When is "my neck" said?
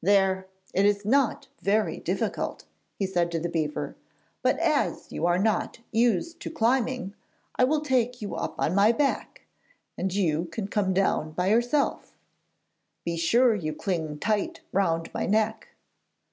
15.12-15.70